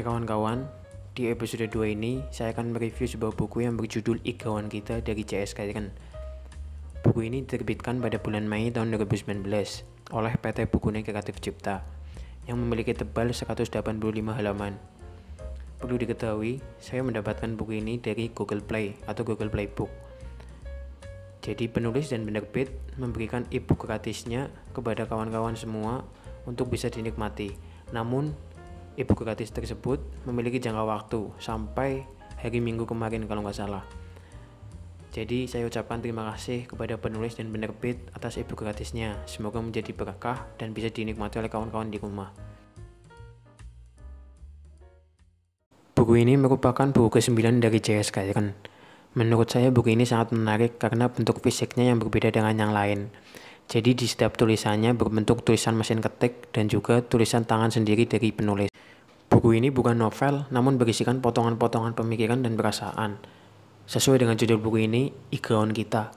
kawan-kawan, 0.00 0.64
di 1.12 1.28
episode 1.28 1.68
2 1.68 1.92
ini 1.92 2.24
saya 2.32 2.56
akan 2.56 2.72
mereview 2.72 3.04
sebuah 3.04 3.36
buku 3.36 3.68
yang 3.68 3.76
berjudul 3.76 4.24
Igawan 4.24 4.72
Kita 4.72 5.04
dari 5.04 5.20
C.S. 5.28 5.52
Kairen. 5.52 5.92
Buku 7.04 7.28
ini 7.28 7.44
diterbitkan 7.44 8.00
pada 8.00 8.16
bulan 8.16 8.48
Mei 8.48 8.72
tahun 8.72 8.96
2019 8.96 9.44
oleh 10.16 10.32
PT 10.40 10.72
Buku 10.72 10.88
Kreatif 11.04 11.36
Cipta 11.44 11.84
yang 12.48 12.56
memiliki 12.56 12.96
tebal 12.96 13.36
185 13.36 13.68
halaman. 14.32 14.80
Perlu 15.76 16.00
diketahui, 16.00 16.64
saya 16.80 17.04
mendapatkan 17.04 17.52
buku 17.52 17.84
ini 17.84 18.00
dari 18.00 18.32
Google 18.32 18.64
Play 18.64 18.96
atau 19.04 19.28
Google 19.28 19.52
Play 19.52 19.68
Book. 19.68 19.92
Jadi 21.44 21.68
penulis 21.68 22.08
dan 22.08 22.24
penerbit 22.24 22.72
memberikan 22.96 23.44
e-book 23.52 23.84
gratisnya 23.84 24.48
kepada 24.72 25.04
kawan-kawan 25.04 25.52
semua 25.52 26.06
untuk 26.48 26.72
bisa 26.72 26.88
dinikmati. 26.88 27.52
Namun 27.92 28.32
Ibu 28.92 29.16
gratis 29.16 29.48
tersebut 29.48 30.04
memiliki 30.28 30.60
jangka 30.60 30.84
waktu 30.84 31.20
sampai 31.40 32.04
hari 32.36 32.60
Minggu 32.60 32.84
kemarin 32.84 33.24
kalau 33.24 33.40
nggak 33.40 33.56
salah. 33.56 33.80
Jadi 35.12 35.48
saya 35.48 35.68
ucapkan 35.68 36.00
terima 36.00 36.28
kasih 36.32 36.68
kepada 36.68 36.96
penulis 37.00 37.36
dan 37.36 37.52
penerbit 37.52 38.00
atas 38.12 38.40
ibu 38.40 38.56
gratisnya. 38.56 39.16
Semoga 39.28 39.60
menjadi 39.60 39.92
berkah 39.92 40.48
dan 40.56 40.72
bisa 40.76 40.88
dinikmati 40.88 41.40
oleh 41.40 41.52
kawan-kawan 41.52 41.92
di 41.92 42.00
rumah. 42.00 42.32
Buku 45.92 46.16
ini 46.16 46.36
merupakan 46.40 46.88
buku 46.88 47.20
ke-9 47.20 47.60
dari 47.60 47.78
J.S. 47.80 48.08
Kairen. 48.08 48.56
Menurut 49.12 49.52
saya 49.52 49.68
buku 49.68 49.92
ini 49.92 50.08
sangat 50.08 50.32
menarik 50.32 50.80
karena 50.80 51.12
bentuk 51.12 51.44
fisiknya 51.44 51.92
yang 51.92 52.00
berbeda 52.00 52.32
dengan 52.32 52.56
yang 52.56 52.72
lain. 52.72 53.12
Jadi 53.72 53.96
di 53.96 54.04
setiap 54.04 54.36
tulisannya 54.36 54.92
berbentuk 54.92 55.48
tulisan 55.48 55.72
mesin 55.72 56.04
ketik 56.04 56.52
dan 56.52 56.68
juga 56.68 57.00
tulisan 57.00 57.48
tangan 57.48 57.72
sendiri 57.72 58.04
dari 58.04 58.28
penulis. 58.28 58.68
Buku 59.32 59.56
ini 59.56 59.72
bukan 59.72 59.96
novel, 59.96 60.44
namun 60.52 60.76
berisikan 60.76 61.24
potongan-potongan 61.24 61.96
pemikiran 61.96 62.44
dan 62.44 62.52
perasaan. 62.52 63.16
Sesuai 63.88 64.20
dengan 64.20 64.36
judul 64.36 64.60
buku 64.60 64.84
ini, 64.84 65.08
Igawan 65.32 65.72
Kita. 65.72 66.12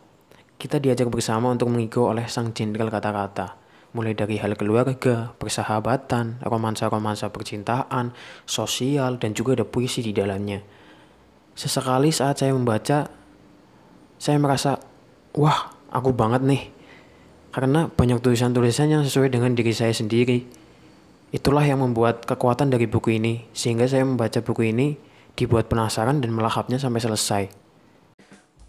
Kita 0.60 0.84
diajak 0.84 1.08
bersama 1.08 1.48
untuk 1.48 1.72
mengigau 1.72 2.12
oleh 2.12 2.28
sang 2.28 2.52
jenderal 2.52 2.92
kata-kata. 2.92 3.56
Mulai 3.96 4.20
dari 4.20 4.36
hal 4.36 4.60
keluarga, 4.60 5.32
persahabatan, 5.40 6.44
romansa-romansa 6.44 7.32
percintaan, 7.32 8.12
sosial, 8.44 9.16
dan 9.16 9.32
juga 9.32 9.56
ada 9.56 9.64
puisi 9.64 10.04
di 10.04 10.12
dalamnya. 10.12 10.60
Sesekali 11.56 12.12
saat 12.12 12.44
saya 12.44 12.52
membaca, 12.52 13.08
saya 14.20 14.36
merasa, 14.44 14.76
wah, 15.40 15.72
aku 15.88 16.12
banget 16.12 16.44
nih. 16.44 16.75
Karena 17.56 17.88
banyak 17.88 18.20
tulisan-tulisan 18.20 18.92
yang 18.92 19.08
sesuai 19.08 19.32
dengan 19.32 19.56
diri 19.56 19.72
saya 19.72 19.96
sendiri 19.96 20.66
Itulah 21.36 21.68
yang 21.68 21.84
membuat 21.84 22.24
kekuatan 22.24 22.72
dari 22.72 22.88
buku 22.88 23.20
ini, 23.20 23.44
sehingga 23.52 23.84
saya 23.92 24.08
membaca 24.08 24.40
buku 24.40 24.72
ini 24.72 24.96
dibuat 25.36 25.68
penasaran 25.68 26.24
dan 26.24 26.32
melahapnya 26.32 26.80
sampai 26.80 27.04
selesai. 27.04 27.44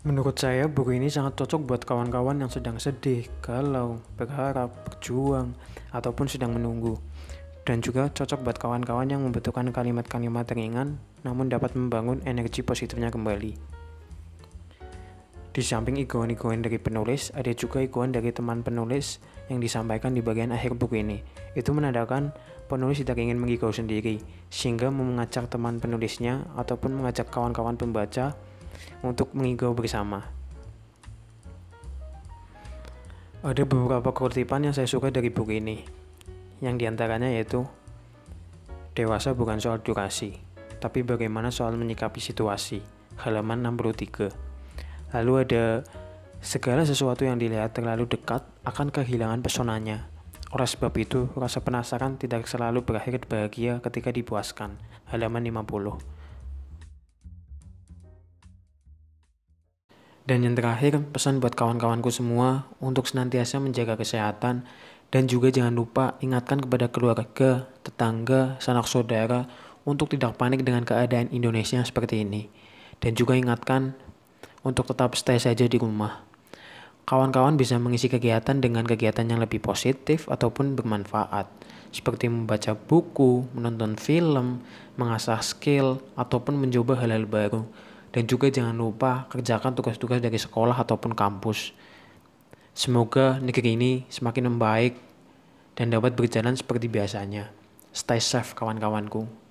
Menurut 0.02 0.34
saya, 0.34 0.66
buku 0.66 0.98
ini 0.98 1.06
sangat 1.06 1.38
cocok 1.38 1.62
buat 1.62 1.82
kawan-kawan 1.86 2.42
yang 2.42 2.50
sedang 2.50 2.82
sedih, 2.82 3.30
galau, 3.38 4.02
berharap, 4.18 4.74
berjuang, 4.82 5.54
ataupun 5.94 6.26
sedang 6.26 6.58
menunggu. 6.58 6.98
Dan 7.62 7.86
juga 7.86 8.10
cocok 8.10 8.42
buat 8.42 8.58
kawan-kawan 8.58 9.14
yang 9.14 9.22
membutuhkan 9.22 9.70
kalimat-kalimat 9.70 10.50
ringan, 10.50 10.98
namun 11.22 11.46
dapat 11.46 11.70
membangun 11.78 12.18
energi 12.26 12.66
positifnya 12.66 13.14
kembali. 13.14 13.75
Di 15.56 15.64
samping 15.64 15.96
iguan-iguan 15.96 16.60
dari 16.60 16.76
penulis, 16.76 17.32
ada 17.32 17.48
juga 17.56 17.80
iguan 17.80 18.12
dari 18.12 18.28
teman 18.28 18.60
penulis 18.60 19.24
yang 19.48 19.56
disampaikan 19.56 20.12
di 20.12 20.20
bagian 20.20 20.52
akhir 20.52 20.76
buku 20.76 21.00
ini. 21.00 21.24
Itu 21.56 21.72
menandakan 21.72 22.36
penulis 22.69 23.00
tidak 23.00 23.25
ingin 23.25 23.41
mengigau 23.41 23.72
sendiri, 23.72 24.20
sehingga 24.53 24.92
mengajak 24.92 25.48
teman 25.48 25.81
penulisnya 25.81 26.44
ataupun 26.60 27.00
mengajak 27.00 27.32
kawan-kawan 27.32 27.81
pembaca 27.81 28.36
untuk 29.00 29.32
mengigau 29.32 29.72
bersama. 29.72 30.28
Ada 33.41 33.64
beberapa 33.64 34.12
kutipan 34.12 34.69
yang 34.69 34.76
saya 34.76 34.84
suka 34.84 35.08
dari 35.08 35.32
buku 35.32 35.56
ini, 35.56 35.81
yang 36.60 36.76
di 36.76 36.84
antaranya 36.84 37.32
yaitu 37.32 37.64
Dewasa 38.92 39.32
bukan 39.32 39.56
soal 39.56 39.81
durasi, 39.81 40.36
tapi 40.84 41.00
bagaimana 41.00 41.48
soal 41.48 41.81
menyikapi 41.81 42.20
situasi, 42.20 42.84
halaman 43.25 43.64
63. 43.64 44.56
Lalu 45.15 45.47
ada 45.47 45.65
segala 46.43 46.83
sesuatu 46.83 47.22
yang 47.22 47.39
dilihat 47.39 47.77
terlalu 47.77 48.11
dekat 48.11 48.43
akan 48.67 48.91
kehilangan 48.91 49.43
pesonanya, 49.44 50.11
oleh 50.55 50.69
sebab 50.72 50.94
itu, 50.97 51.27
rasa 51.34 51.59
penasaran 51.59 52.17
tidak 52.17 52.47
selalu 52.47 52.87
berakhir 52.87 53.19
bahagia 53.27 53.83
ketika 53.83 54.15
dipuaskan. 54.15 54.78
Halaman 55.11 55.43
50. 55.43 55.99
Dan 60.27 60.43
yang 60.43 60.55
terakhir, 60.55 61.03
pesan 61.12 61.44
buat 61.44 61.55
kawan-kawanku 61.55 62.09
semua 62.09 62.73
untuk 62.81 63.05
senantiasa 63.05 63.61
menjaga 63.61 64.00
kesehatan 64.00 64.67
dan 65.12 65.23
juga 65.31 65.55
jangan 65.55 65.75
lupa 65.75 66.19
ingatkan 66.19 66.59
kepada 66.59 66.91
keluarga, 66.91 67.71
tetangga, 67.84 68.59
sanak 68.59 68.91
saudara 68.91 69.47
untuk 69.87 70.11
tidak 70.11 70.34
panik 70.34 70.67
dengan 70.67 70.83
keadaan 70.83 71.31
Indonesia 71.31 71.83
seperti 71.83 72.27
ini. 72.27 72.50
Dan 72.99 73.15
juga 73.15 73.38
ingatkan 73.38 73.94
untuk 74.66 74.91
tetap 74.91 75.15
stay 75.15 75.38
saja 75.38 75.62
di 75.71 75.78
rumah. 75.78 76.27
Kawan-kawan 77.06 77.54
bisa 77.54 77.78
mengisi 77.78 78.10
kegiatan 78.10 78.59
dengan 78.59 78.82
kegiatan 78.82 79.22
yang 79.22 79.38
lebih 79.38 79.62
positif 79.62 80.27
ataupun 80.27 80.75
bermanfaat, 80.75 81.47
seperti 81.94 82.27
membaca 82.27 82.75
buku, 82.75 83.47
menonton 83.55 83.94
film, 83.94 84.59
mengasah 84.99 85.38
skill, 85.38 86.03
ataupun 86.19 86.59
mencoba 86.59 86.99
hal-hal 86.99 87.31
baru. 87.31 87.62
Dan 88.10 88.26
juga 88.26 88.50
jangan 88.50 88.75
lupa 88.75 89.31
kerjakan 89.31 89.78
tugas-tugas 89.78 90.19
dari 90.19 90.34
sekolah 90.34 90.75
ataupun 90.75 91.15
kampus. 91.15 91.71
Semoga 92.75 93.38
negeri 93.38 93.78
ini 93.78 93.93
semakin 94.10 94.50
membaik 94.50 94.99
dan 95.78 95.94
dapat 95.94 96.19
berjalan 96.19 96.59
seperti 96.59 96.91
biasanya. 96.91 97.55
Stay 97.94 98.19
safe 98.19 98.59
kawan-kawanku. 98.59 99.45